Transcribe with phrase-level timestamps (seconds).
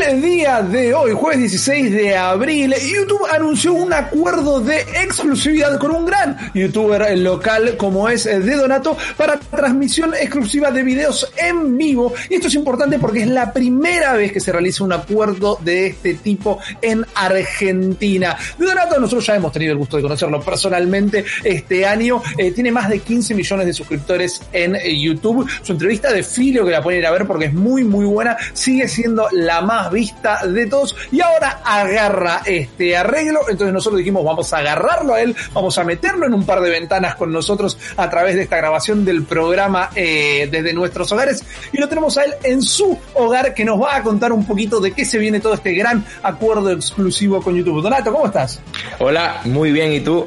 [0.00, 5.90] El día de hoy, jueves 16 de abril, YouTube anunció un acuerdo de exclusividad con
[5.90, 12.12] un gran youtuber local como es De Donato para transmisión exclusiva de videos en vivo.
[12.30, 15.88] Y esto es importante porque es la primera vez que se realiza un acuerdo de
[15.88, 18.36] este tipo en Argentina.
[18.56, 22.22] De Donato nosotros ya hemos tenido el gusto de conocerlo personalmente este año.
[22.36, 25.48] Eh, tiene más de 15 millones de suscriptores en eh, YouTube.
[25.62, 28.36] Su entrevista de Filio que la pueden ir a ver porque es muy muy buena.
[28.52, 33.40] Sigue siendo la más vista de todos y ahora agarra este arreglo.
[33.48, 36.70] Entonces nosotros dijimos vamos a agarrarlo a él, vamos a meterlo en un par de
[36.70, 41.78] ventanas con nosotros a través de esta grabación del programa eh, desde nuestros hogares y
[41.78, 44.92] lo tenemos a él en su hogar que nos va a contar un poquito de
[44.92, 47.82] qué se viene todo este gran acuerdo exclusivo con YouTube.
[47.82, 48.60] Donato, ¿cómo estás?
[48.98, 50.26] Hola, muy bien, ¿y tú?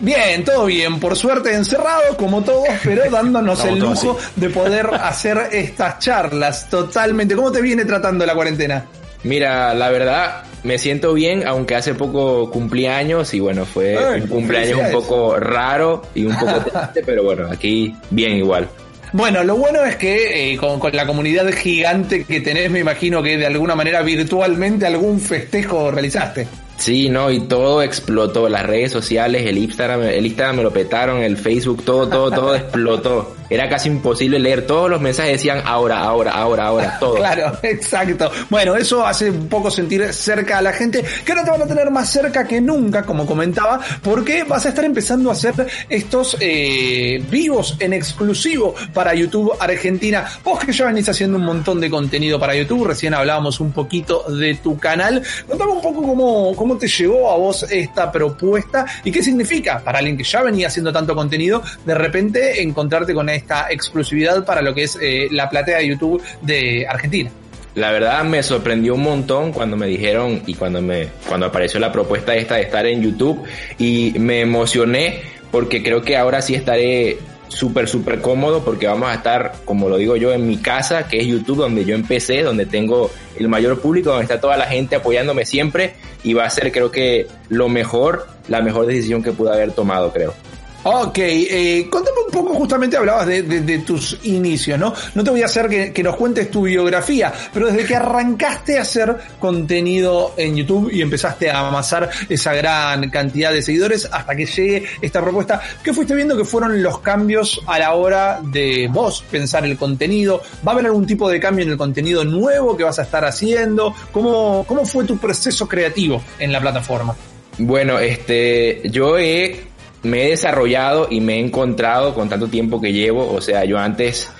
[0.00, 5.48] Bien, todo bien, por suerte encerrado como todos, pero dándonos el lujo de poder hacer
[5.52, 7.36] estas charlas totalmente.
[7.36, 8.86] ¿Cómo te viene tratando la cuarentena?
[9.22, 14.22] Mira, la verdad, me siento bien, aunque hace poco cumplí años y bueno, fue Ay,
[14.22, 18.68] un cumpleaños un poco raro y un poco triste, pero bueno, aquí bien igual.
[19.12, 23.22] Bueno, lo bueno es que eh, con, con la comunidad gigante que tenés, me imagino
[23.22, 26.46] que de alguna manera virtualmente algún festejo realizaste.
[26.80, 31.18] Sí, no, y todo explotó, las redes sociales, el Instagram, el Instagram me lo petaron,
[31.18, 33.36] el Facebook, todo, todo, todo explotó.
[33.50, 37.16] Era casi imposible leer, todos los mensajes decían ahora, ahora, ahora, ahora, todo.
[37.16, 38.30] Claro, exacto.
[38.48, 41.66] Bueno, eso hace un poco sentir cerca a la gente, que ahora te van a
[41.66, 45.52] tener más cerca que nunca, como comentaba, porque vas a estar empezando a hacer
[45.90, 50.24] estos eh, vivos en exclusivo para YouTube Argentina.
[50.42, 54.22] Vos que ya venís haciendo un montón de contenido para YouTube, recién hablábamos un poquito
[54.30, 55.22] de tu canal.
[55.46, 59.98] Contame un poco cómo, cómo te llegó a vos esta propuesta y qué significa para
[59.98, 64.74] alguien que ya venía haciendo tanto contenido, de repente encontrarte con esta exclusividad para lo
[64.74, 67.30] que es eh, la platea de YouTube de Argentina.
[67.74, 71.92] La verdad me sorprendió un montón cuando me dijeron y cuando me cuando apareció la
[71.92, 73.44] propuesta esta de estar en YouTube
[73.78, 75.20] y me emocioné
[75.52, 77.18] porque creo que ahora sí estaré
[77.50, 81.18] súper súper cómodo porque vamos a estar como lo digo yo en mi casa que
[81.18, 84.96] es YouTube donde yo empecé donde tengo el mayor público donde está toda la gente
[84.96, 89.52] apoyándome siempre y va a ser creo que lo mejor la mejor decisión que pude
[89.52, 90.32] haber tomado creo
[90.82, 94.94] Ok, eh, contame un poco, justamente hablabas de, tus inicios, ¿no?
[95.14, 98.78] No te voy a hacer que, que nos cuentes tu biografía, pero desde que arrancaste
[98.78, 104.34] a hacer contenido en YouTube y empezaste a amasar esa gran cantidad de seguidores hasta
[104.34, 108.88] que llegue esta propuesta, ¿qué fuiste viendo que fueron los cambios a la hora de
[108.90, 110.40] vos pensar el contenido?
[110.66, 113.24] ¿Va a haber algún tipo de cambio en el contenido nuevo que vas a estar
[113.26, 113.94] haciendo?
[114.12, 117.14] ¿Cómo, cómo fue tu proceso creativo en la plataforma?
[117.62, 119.69] Bueno, este, yo he,
[120.02, 123.32] me he desarrollado y me he encontrado con tanto tiempo que llevo.
[123.32, 124.30] O sea, yo antes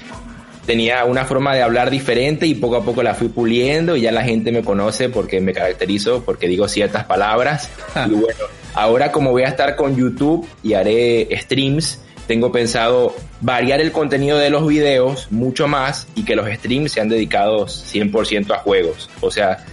[0.66, 4.12] tenía una forma de hablar diferente y poco a poco la fui puliendo y ya
[4.12, 7.70] la gente me conoce porque me caracterizo, porque digo ciertas palabras.
[7.94, 8.06] Ah.
[8.08, 8.44] Y bueno,
[8.74, 14.38] ahora como voy a estar con YouTube y haré streams, tengo pensado variar el contenido
[14.38, 19.10] de los videos mucho más y que los streams sean dedicados 100% a juegos.
[19.20, 19.64] O sea,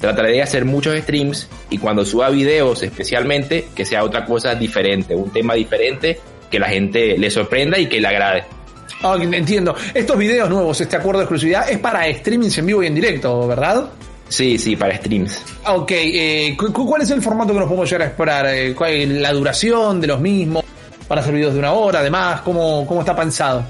[0.00, 5.14] trataré de hacer muchos streams y cuando suba videos especialmente que sea otra cosa diferente,
[5.14, 6.18] un tema diferente
[6.50, 8.44] que la gente le sorprenda y que le agrade.
[9.32, 9.74] Entiendo.
[9.92, 13.46] Estos videos nuevos, este acuerdo de exclusividad, es para streamings en vivo y en directo,
[13.46, 13.90] ¿verdad?
[14.28, 15.42] Sí, sí, para streams.
[15.66, 18.46] Ok, eh, cu- cu- ¿cuál es el formato que nos podemos llegar a esperar?
[18.46, 20.64] Eh, ¿cuál es la duración de los mismos?
[21.08, 22.40] ¿Van a ser videos de una hora, además?
[22.40, 23.64] ¿Cómo, cómo está pensado?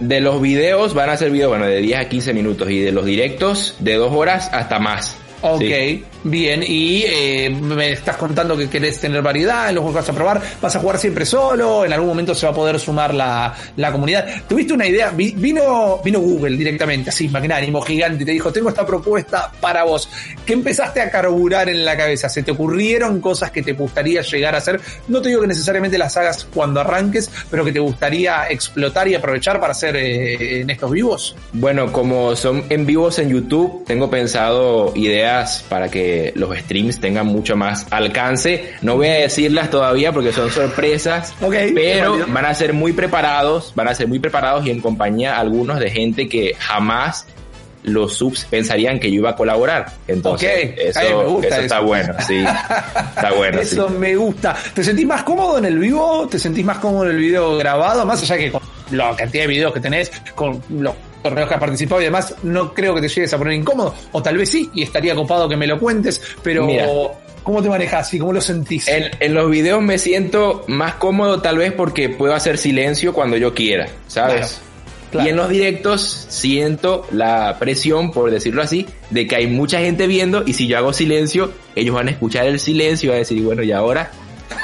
[0.00, 2.90] De los videos van a ser videos, bueno, de 10 a 15 minutos y de
[2.90, 5.14] los directos de 2 horas hasta más.
[5.42, 6.04] Ok, Sí.
[6.24, 6.62] bien.
[6.66, 10.18] Y eh, me estás contando que querés tener variedad en los juegos que vas a
[10.18, 10.42] probar.
[10.60, 11.84] ¿Vas a jugar siempre solo?
[11.84, 14.26] ¿En algún momento se va a poder sumar la, la comunidad?
[14.48, 15.10] ¿Tuviste una idea?
[15.10, 19.84] Vi- Vino, vino Google directamente, así, magnánimo, gigante, y te dijo, tengo esta propuesta para
[19.84, 20.08] vos.
[20.44, 22.28] ¿Qué empezaste a carburar en la cabeza?
[22.28, 24.78] ¿Se te ocurrieron cosas que te gustaría llegar a hacer?
[25.08, 29.14] No te digo que necesariamente las hagas cuando arranques, pero que te gustaría explotar y
[29.14, 31.34] aprovechar para hacer eh, en estos vivos.
[31.54, 35.29] Bueno, como son en vivos en YouTube, tengo pensado ideas
[35.68, 38.72] para que los streams tengan mucho más alcance.
[38.82, 41.34] No voy a decirlas todavía porque son sorpresas,
[41.74, 45.78] pero van a ser muy preparados, van a ser muy preparados y en compañía algunos
[45.78, 47.26] de gente que jamás
[47.82, 49.92] los subs pensarían que yo iba a colaborar.
[50.06, 51.62] Entonces, eso, ay, me gusta eso eso.
[51.62, 52.36] está bueno, sí.
[52.36, 53.74] Está bueno, sí.
[53.74, 54.56] Eso me gusta.
[54.74, 56.28] ¿Te sentís más cómodo en el vivo?
[56.30, 58.04] ¿Te sentís más cómodo en el video grabado?
[58.04, 58.60] Más allá que con
[58.90, 62.74] la cantidad de videos que tenés, con los torneos que has participado y demás, no
[62.74, 63.94] creo que te llegues a poner incómodo.
[64.12, 66.86] O tal vez sí, y estaría copado que me lo cuentes, pero Mira.
[67.42, 68.88] cómo te manejas y cómo lo sentís?
[68.88, 73.36] En, en, los videos me siento más cómodo tal vez porque puedo hacer silencio cuando
[73.36, 74.34] yo quiera, ¿sabes?
[74.34, 74.70] Claro.
[75.10, 75.26] Claro.
[75.26, 80.06] Y en los directos siento la presión, por decirlo así, de que hay mucha gente
[80.06, 83.18] viendo y si yo hago silencio, ellos van a escuchar el silencio y van a
[83.18, 84.12] decir, bueno, ¿y ahora?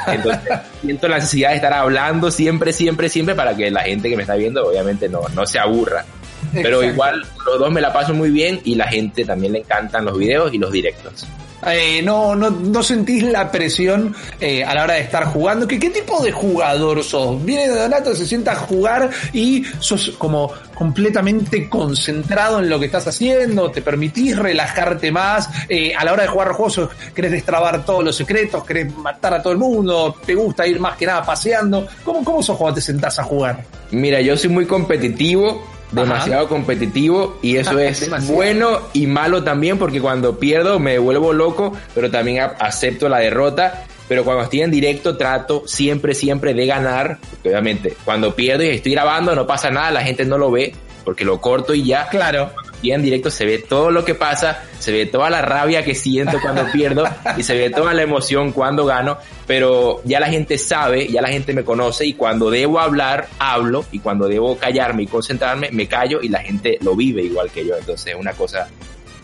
[0.06, 0.41] Entonces
[0.82, 4.23] siento la necesidad de estar hablando siempre, siempre, siempre para que la gente que me
[4.23, 6.05] está viendo obviamente no, no se aburra.
[6.53, 6.93] Pero Exacto.
[6.93, 10.17] igual los dos me la paso muy bien y la gente también le encantan los
[10.19, 11.27] videos y los directos.
[11.67, 15.67] Eh, no, no, no sentís la presión eh, a la hora de estar jugando.
[15.67, 17.43] ¿Qué, ¿Qué tipo de jugador sos?
[17.44, 22.87] Viene de Donato, se sienta a jugar y sos como completamente concentrado en lo que
[22.87, 25.49] estás haciendo, te permitís relajarte más.
[25.69, 29.43] Eh, a la hora de jugar juegos, querés destrabar todos los secretos, querés matar a
[29.43, 31.88] todo el mundo, te gusta ir más que nada paseando.
[32.05, 33.65] ¿Cómo, cómo sos cuando te sentás a jugar?
[33.91, 36.49] Mira, yo soy muy competitivo, demasiado Ajá.
[36.49, 38.35] competitivo y eso es demasiado.
[38.35, 43.85] bueno y malo también porque cuando pierdo me vuelvo loco, pero también acepto la derrota.
[44.09, 47.19] Pero cuando estoy en directo trato siempre, siempre de ganar.
[47.44, 50.73] Obviamente, cuando pierdo y estoy grabando no pasa nada, la gente no lo ve
[51.05, 52.09] porque lo corto y ya.
[52.09, 52.50] Claro.
[52.94, 56.38] En directo se ve todo lo que pasa, se ve toda la rabia que siento
[56.41, 57.05] cuando pierdo
[57.37, 61.29] y se ve toda la emoción cuando gano, pero ya la gente sabe, ya la
[61.29, 65.87] gente me conoce y cuando debo hablar, hablo y cuando debo callarme y concentrarme, me
[65.87, 67.77] callo y la gente lo vive igual que yo.
[67.77, 68.69] Entonces es una cosa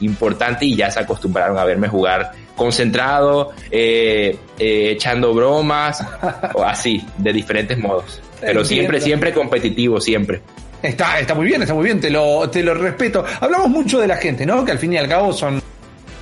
[0.01, 6.05] importante y ya se acostumbraron a verme jugar concentrado, eh, eh, echando bromas
[6.55, 8.21] o así, de diferentes modos.
[8.41, 10.43] Pero siempre, siempre competitivo, siempre.
[10.83, 13.25] Está, está muy bien, está muy bien, te lo, te lo respeto.
[13.41, 14.65] Hablamos mucho de la gente, ¿no?
[14.65, 15.63] Que al fin y al cabo son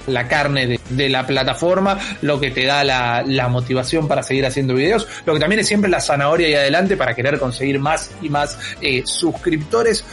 [0.07, 4.45] la carne de, de, la plataforma, lo que te da la, la, motivación para seguir
[4.45, 8.11] haciendo videos, lo que también es siempre la zanahoria y adelante para querer conseguir más
[8.21, 10.05] y más eh, suscriptores.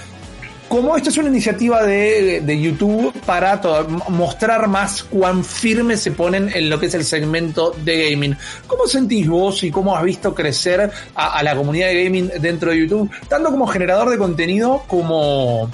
[0.67, 3.61] Como esta es una iniciativa de, de YouTube para
[4.09, 8.37] mostrar más cuán firmes se ponen en lo que es el segmento de gaming.
[8.67, 12.71] ¿Cómo sentís vos y cómo has visto crecer a, a la comunidad de gaming dentro
[12.71, 15.69] de YouTube, tanto como generador de contenido como,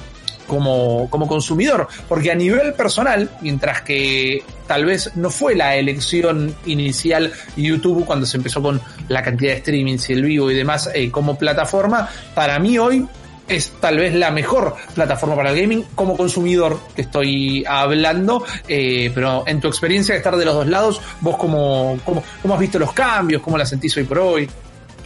[0.48, 6.56] como, como consumidor, porque a nivel personal, mientras que tal vez no fue la elección
[6.66, 10.90] inicial YouTube cuando se empezó con la cantidad de streamings y el vivo y demás
[10.94, 13.08] eh, como plataforma, para mí hoy
[13.56, 19.12] es tal vez la mejor plataforma para el gaming como consumidor que estoy hablando, eh,
[19.14, 22.60] pero en tu experiencia de estar de los dos lados, vos cómo, cómo, cómo has
[22.60, 24.50] visto los cambios, cómo la sentís hoy por hoy.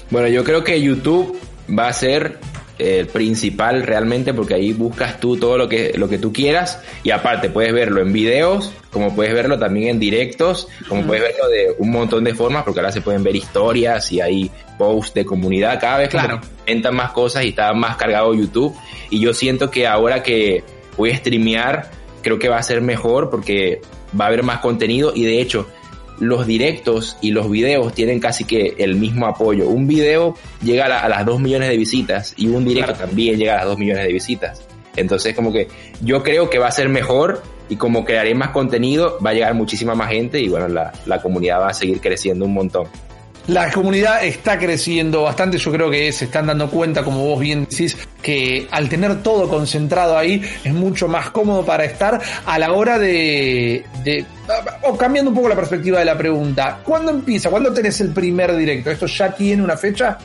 [0.09, 1.37] Bueno, yo creo que YouTube
[1.77, 2.39] va a ser
[2.79, 6.81] el eh, principal realmente porque ahí buscas tú todo lo que, lo que tú quieras.
[7.03, 11.47] Y aparte puedes verlo en videos, como puedes verlo también en directos, como puedes verlo
[11.49, 15.25] de un montón de formas porque ahora se pueden ver historias y hay posts de
[15.25, 15.79] comunidad.
[15.79, 16.41] Cada vez claro.
[16.65, 18.75] entran más cosas y está más cargado YouTube.
[19.09, 20.63] Y yo siento que ahora que
[20.97, 21.89] voy a streamear
[22.21, 23.81] creo que va a ser mejor porque
[24.19, 25.13] va a haber más contenido.
[25.15, 25.67] Y de hecho
[26.19, 29.67] los directos y los videos tienen casi que el mismo apoyo.
[29.67, 33.07] Un video llega a, la, a las 2 millones de visitas y un directo claro.
[33.07, 34.67] también llega a las 2 millones de visitas.
[34.95, 35.67] Entonces como que
[36.01, 39.53] yo creo que va a ser mejor y como crearé más contenido va a llegar
[39.53, 42.87] muchísima más gente y bueno, la, la comunidad va a seguir creciendo un montón.
[43.47, 47.65] La comunidad está creciendo bastante, yo creo que se están dando cuenta, como vos bien
[47.69, 52.73] decís, que al tener todo concentrado ahí es mucho más cómodo para estar a la
[52.73, 53.85] hora de...
[54.03, 54.25] de
[54.83, 57.49] o cambiando un poco la perspectiva de la pregunta, ¿cuándo empieza?
[57.49, 58.91] ¿Cuándo tenés el primer directo?
[58.91, 60.17] ¿Esto ya tiene una fecha?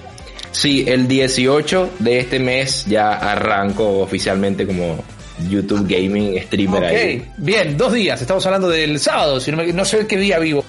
[0.51, 5.03] Sí, el 18 de este mes ya arranco oficialmente como
[5.49, 6.97] YouTube Gaming Streamer okay.
[6.97, 7.29] ahí.
[7.37, 10.65] Bien, dos días, estamos hablando del sábado, si no, me, no sé qué día vivo.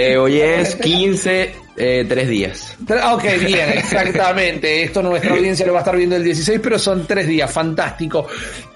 [0.00, 2.74] Eh, hoy es 15, eh, tres días.
[3.12, 4.82] Ok, bien, exactamente.
[4.82, 8.26] Esto nuestra audiencia lo va a estar viendo el 16, pero son tres días, fantástico.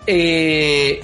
[0.07, 1.03] Eh,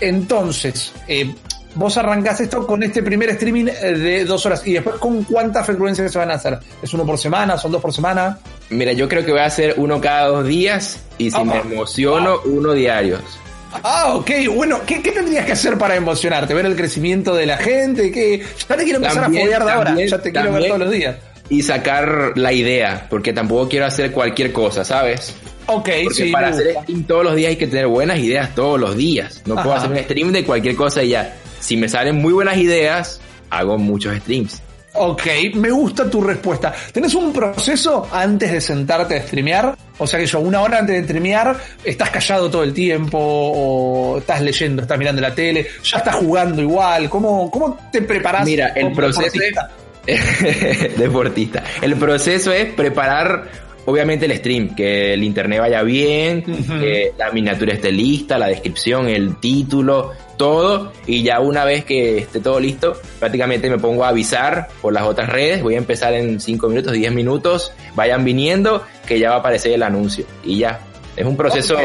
[0.00, 1.34] entonces, eh,
[1.74, 6.12] vos arrancás esto con este primer streaming de dos horas y después con cuántas frecuencias
[6.12, 6.56] se van a hacer.
[6.80, 7.58] ¿Es uno por semana?
[7.58, 8.38] ¿Son dos por semana?
[8.70, 11.58] Mira, yo creo que voy a hacer uno cada dos días y si oh, me
[11.58, 12.48] emociono, oh.
[12.48, 13.40] uno diarios.
[13.82, 16.54] Ah, ok, bueno, ¿qué, ¿qué, tendrías que hacer para emocionarte?
[16.54, 18.10] ¿Ver el crecimiento de la gente?
[18.10, 18.42] ¿Qué?
[18.68, 20.90] Ya te quiero empezar también, a follar de ahora, ya te quiero ver todos los
[20.90, 21.16] días.
[21.50, 25.34] Y sacar la idea, porque tampoco quiero hacer cualquier cosa, ¿sabes?
[25.66, 26.30] Ok, porque sí.
[26.30, 29.42] Para hacer stream todos los días hay que tener buenas ideas todos los días.
[29.46, 29.62] No Ajá.
[29.62, 31.36] puedo hacer un stream de cualquier cosa y ya.
[31.60, 33.20] Si me salen muy buenas ideas,
[33.50, 34.62] hago muchos streams.
[35.00, 35.22] Ok,
[35.54, 36.74] me gusta tu respuesta.
[36.92, 39.76] ¿Tenés un proceso antes de sentarte a streamear?
[39.98, 44.18] O sea que yo, una hora antes de streamear, estás callado todo el tiempo, o
[44.18, 47.08] estás leyendo, estás mirando la tele, ya estás jugando igual.
[47.08, 48.44] ¿Cómo, cómo te preparas?
[48.44, 49.70] Mira, el proceso deportista?
[50.96, 51.64] deportista.
[51.80, 57.72] El proceso es preparar obviamente el stream, que el internet vaya bien, que la miniatura
[57.72, 60.92] esté lista, la descripción, el título, todo.
[61.06, 65.02] Y ya una vez que esté todo listo, prácticamente me pongo a avisar por las
[65.02, 65.62] otras redes.
[65.62, 67.72] Voy a empezar en 5 minutos, 10 minutos.
[67.94, 70.24] Vayan viniendo, que ya va a aparecer el anuncio.
[70.42, 70.80] Y ya.
[71.16, 71.76] Es un proceso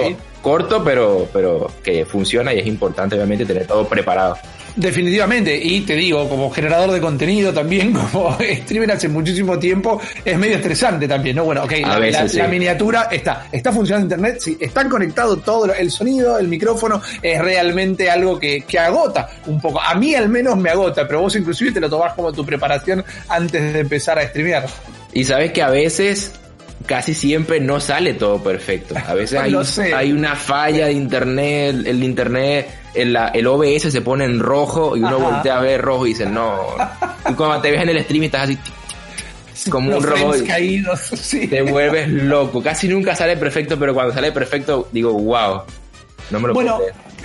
[0.41, 4.37] corto, pero, pero que funciona y es importante obviamente tener todo preparado.
[4.75, 10.37] Definitivamente, y te digo, como generador de contenido también, como streamer hace muchísimo tiempo, es
[10.37, 11.45] medio estresante también, ¿no?
[11.45, 11.73] Bueno, ok,
[12.33, 17.39] la, miniatura está, está funcionando internet, sí, están conectados todo, el sonido, el micrófono, es
[17.39, 19.79] realmente algo que, que agota un poco.
[19.79, 23.03] A mí al menos me agota, pero vos inclusive te lo tomás como tu preparación
[23.29, 24.65] antes de empezar a streamear.
[25.13, 26.33] Y sabes que a veces
[26.85, 28.95] casi siempre no sale todo perfecto.
[29.07, 29.39] A veces
[29.77, 34.95] hay, hay una falla de internet, el internet, el, el OBS se pone en rojo
[34.95, 36.59] y uno voltea a ver rojo y dice, no.
[37.29, 38.57] Y cuando te ves en el stream y estás así
[39.69, 40.45] como un robot.
[40.45, 41.09] caídos,
[41.49, 42.61] Te vuelves loco.
[42.61, 45.61] Casi nunca sale perfecto, pero cuando sale perfecto digo, wow.
[46.31, 46.79] No me lo bueno,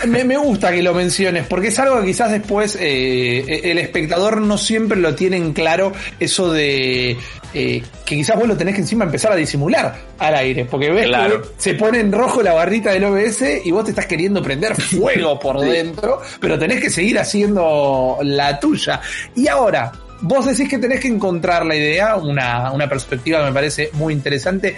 [0.06, 4.40] me, me, gusta que lo menciones, porque es algo que quizás después eh, el espectador
[4.40, 7.16] no siempre lo tiene en claro, eso de
[7.54, 11.06] eh, que quizás vos lo tenés que encima empezar a disimular al aire, porque ves
[11.06, 14.74] que se pone en rojo la barrita del OBS y vos te estás queriendo prender
[14.80, 19.00] fuego por dentro, pero tenés que seguir haciendo la tuya.
[19.34, 23.52] Y ahora, vos decís que tenés que encontrar la idea, una, una perspectiva que me
[23.52, 24.76] parece muy interesante.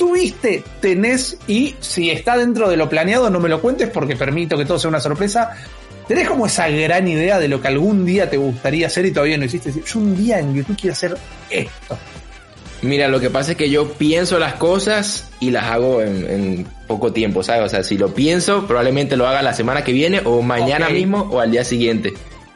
[0.00, 4.56] ¿Tuviste, tenés y si está dentro de lo planeado, no me lo cuentes porque permito
[4.56, 5.50] que todo sea una sorpresa?
[6.08, 9.36] ¿Tenés como esa gran idea de lo que algún día te gustaría hacer y todavía
[9.36, 9.70] no hiciste?
[9.70, 11.18] Yo un día en YouTube quiero hacer
[11.50, 11.98] esto.
[12.80, 17.12] Mira, lo que pasa es que yo pienso las cosas y las hago en, poco
[17.12, 17.66] tiempo, ¿sabes?
[17.66, 21.28] O sea, si lo pienso, probablemente lo haga la semana que viene o mañana mismo
[21.30, 22.14] o al día siguiente.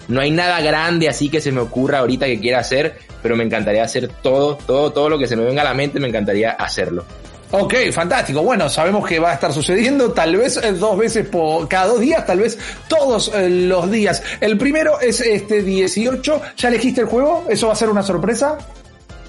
[0.08, 3.44] No hay nada grande así que se me ocurra ahorita que quiera hacer, pero me
[3.44, 6.52] encantaría hacer todo, todo, todo lo que se me venga a la mente, me encantaría
[6.52, 7.04] hacerlo.
[7.50, 8.42] Ok, fantástico.
[8.42, 12.00] Bueno, sabemos que va a estar sucediendo tal vez eh, dos veces por cada dos
[12.00, 12.58] días, tal vez
[12.88, 14.22] todos eh, los días.
[14.40, 16.42] El primero es este 18.
[16.56, 17.46] ¿Ya elegiste el juego?
[17.48, 18.58] ¿Eso va a ser una sorpresa?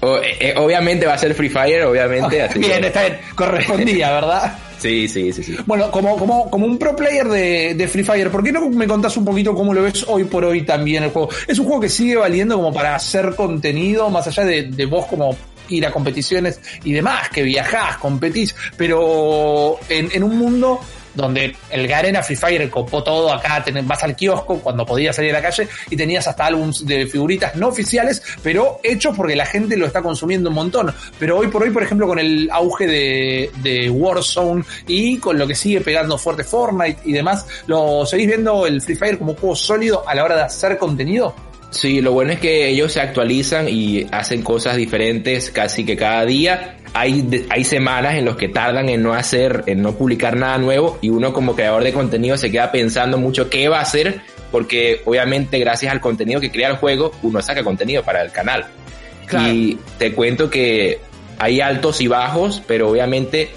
[0.02, 2.48] Eh, obviamente va a ser Free Fire, obviamente.
[2.56, 3.18] bien, está bien.
[3.34, 4.58] Correspondía, ¿verdad?
[4.78, 5.56] Sí, sí, sí, sí.
[5.64, 8.86] Bueno, como, como, como un pro player de, de, Free Fire, ¿por qué no me
[8.86, 11.30] contás un poquito cómo lo ves hoy por hoy también el juego?
[11.46, 15.06] Es un juego que sigue valiendo como para hacer contenido, más allá de, de vos
[15.06, 15.34] como
[15.68, 20.80] ir a competiciones y demás, que viajás, competís, pero en, en un mundo
[21.16, 25.40] donde el Garena Free Fire copó todo acá, vas al kiosco cuando podías salir a
[25.40, 29.76] la calle y tenías hasta álbums de figuritas no oficiales, pero hechos porque la gente
[29.76, 30.94] lo está consumiendo un montón.
[31.18, 35.46] Pero hoy por hoy, por ejemplo, con el auge de, de Warzone y con lo
[35.46, 39.38] que sigue pegando fuerte Fortnite y demás, ¿lo seguís viendo el Free Fire como un
[39.38, 41.34] juego sólido a la hora de hacer contenido?
[41.76, 46.24] Sí, lo bueno es que ellos se actualizan y hacen cosas diferentes casi que cada
[46.24, 46.78] día.
[46.94, 50.98] Hay, hay semanas en los que tardan en no hacer, en no publicar nada nuevo
[51.02, 55.02] y uno como creador de contenido se queda pensando mucho qué va a hacer porque
[55.04, 58.64] obviamente gracias al contenido que crea el juego uno saca contenido para el canal.
[59.46, 61.00] Y te cuento que
[61.38, 63.50] hay altos y bajos, pero obviamente,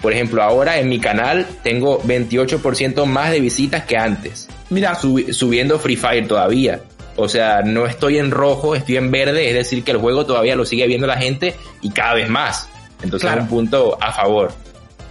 [0.00, 4.48] por ejemplo, ahora en mi canal tengo 28% más de visitas que antes.
[4.70, 6.80] Mira, subiendo Free Fire todavía.
[7.20, 10.54] O sea, no estoy en rojo, estoy en verde, es decir, que el juego todavía
[10.54, 12.68] lo sigue viendo la gente y cada vez más.
[13.02, 14.52] Entonces es un punto a favor.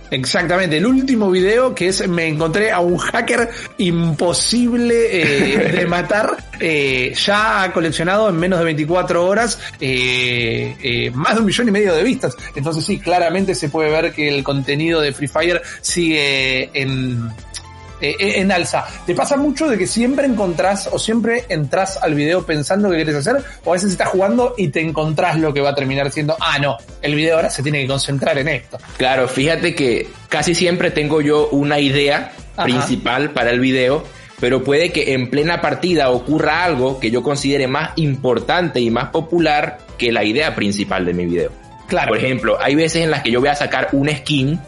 [0.10, 6.38] Exactamente, el último video que es me encontré a un hacker imposible eh, de matar,
[6.62, 11.72] eh, ya ha coleccionado en menos de 24 horas eh, más de un millón y
[11.72, 12.38] medio de vistas.
[12.56, 17.30] Entonces sí, claramente se puede ver que el contenido de Free Fire sigue en,
[18.00, 18.86] eh, eh, en alza.
[19.06, 23.16] ¿Te pasa mucho de que siempre encontrás o siempre entras al video pensando qué quieres
[23.16, 23.44] hacer?
[23.66, 26.60] O a veces estás jugando y te encontrás lo que va a terminar siendo, ah,
[26.60, 28.78] no, el video ahora se tiene que concentrar en esto.
[28.98, 34.04] Claro, fíjate que casi siempre tengo yo una idea principal para el video,
[34.40, 39.10] pero puede que en plena partida ocurra algo que yo considere más importante y más
[39.10, 41.52] popular que la idea principal de mi video.
[41.88, 42.10] Claro.
[42.10, 44.60] Por ejemplo, hay veces en las que yo voy a sacar una skin,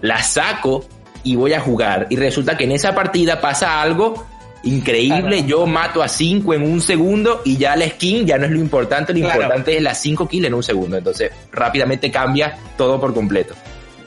[0.00, 0.84] la saco
[1.24, 2.06] y voy a jugar.
[2.10, 4.26] Y resulta que en esa partida pasa algo
[4.62, 5.44] increíble.
[5.44, 8.58] Yo mato a 5 en un segundo y ya la skin ya no es lo
[8.58, 9.12] importante.
[9.12, 10.96] Lo importante es las 5 kills en un segundo.
[10.96, 13.54] Entonces rápidamente cambia todo por completo.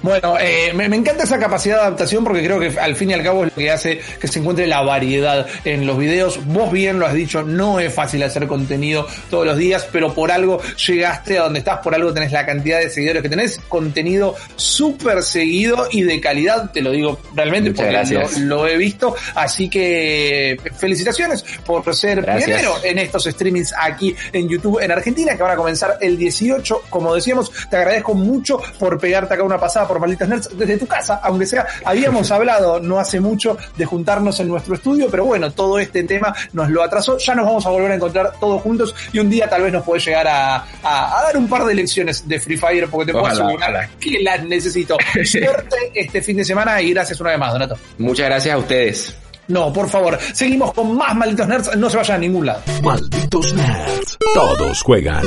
[0.01, 3.13] Bueno, eh, me, me, encanta esa capacidad de adaptación porque creo que al fin y
[3.13, 6.45] al cabo es lo que hace que se encuentre la variedad en los videos.
[6.45, 10.31] Vos bien lo has dicho, no es fácil hacer contenido todos los días, pero por
[10.31, 14.35] algo llegaste a donde estás, por algo tenés la cantidad de seguidores que tenés, contenido
[14.55, 18.39] súper seguido y de calidad, te lo digo realmente Muchas porque gracias.
[18.39, 19.15] lo, lo he visto.
[19.35, 22.45] Así que felicitaciones por ser Gracias.
[22.45, 26.83] pionero en estos streamings aquí en YouTube en Argentina, que van a comenzar el 18,
[26.89, 27.51] como decíamos.
[27.69, 31.45] Te agradezco mucho por pegarte acá una pasada por Malditos Nerds desde tu casa, aunque
[31.45, 36.03] sea, habíamos hablado no hace mucho de juntarnos en nuestro estudio, pero bueno, todo este
[36.03, 37.17] tema nos lo atrasó.
[37.17, 39.83] Ya nos vamos a volver a encontrar todos juntos y un día tal vez nos
[39.83, 43.11] podés llegar a, a- a dar un par de lecciones de Free Fire porque te
[43.13, 43.89] puedo asegurar ojalá.
[43.99, 44.97] que las necesito.
[45.25, 47.77] Suerte este fin de semana y gracias una vez más, Donato.
[47.97, 49.15] Muchas gracias a ustedes.
[49.47, 52.61] No, por favor, seguimos con más malditos nerds, no se vayan a ningún lado.
[52.83, 54.17] Malditos nerds.
[54.33, 55.23] Todos juegan.